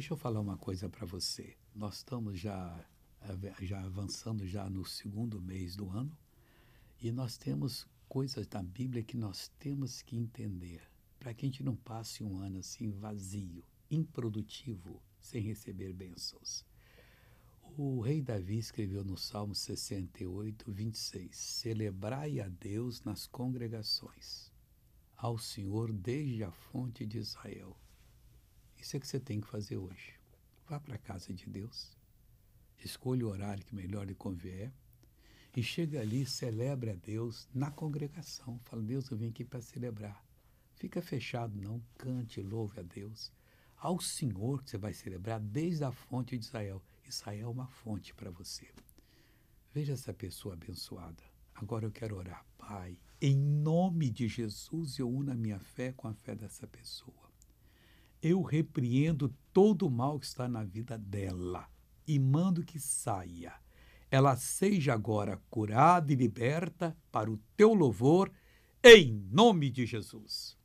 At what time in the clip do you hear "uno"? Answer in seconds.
55.10-55.32